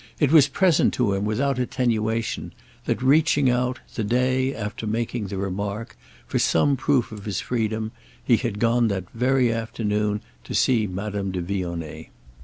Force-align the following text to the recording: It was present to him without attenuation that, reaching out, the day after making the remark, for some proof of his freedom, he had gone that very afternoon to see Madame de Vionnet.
It 0.19 0.31
was 0.31 0.47
present 0.47 0.95
to 0.95 1.13
him 1.13 1.25
without 1.25 1.59
attenuation 1.59 2.53
that, 2.85 3.03
reaching 3.03 3.51
out, 3.51 3.81
the 3.93 4.03
day 4.03 4.51
after 4.51 4.87
making 4.87 5.27
the 5.27 5.37
remark, 5.37 5.95
for 6.25 6.39
some 6.39 6.75
proof 6.75 7.11
of 7.11 7.25
his 7.25 7.39
freedom, 7.39 7.91
he 8.23 8.37
had 8.37 8.57
gone 8.57 8.87
that 8.87 9.05
very 9.13 9.53
afternoon 9.53 10.21
to 10.45 10.55
see 10.55 10.87
Madame 10.87 11.29
de 11.29 11.39
Vionnet. 11.43 12.09